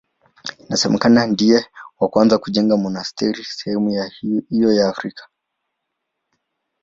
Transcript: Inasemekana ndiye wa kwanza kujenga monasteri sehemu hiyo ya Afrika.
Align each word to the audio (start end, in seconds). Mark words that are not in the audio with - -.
Inasemekana 0.65 1.21
ndiye 1.31 1.59
wa 1.99 2.07
kwanza 2.11 2.35
kujenga 2.43 2.77
monasteri 2.83 3.43
sehemu 3.57 3.87
hiyo 4.49 4.69
ya 4.77 4.85
Afrika. 4.91 5.23